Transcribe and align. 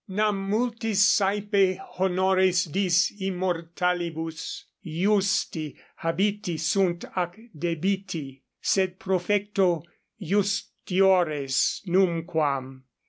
Nam 0.07 0.49
multi 0.49 0.95
saepe 0.95 1.77
honores 1.77 2.67
dis 2.71 3.11
immortalibus 3.21 4.63
iusti 4.83 5.75
habiti 6.01 6.57
sunt 6.59 7.05
ac 7.15 7.37
debiti, 7.55 8.41
sed 8.59 8.97
profecto 8.97 9.83
iustiores 10.19 11.81
numquam. 11.85 12.81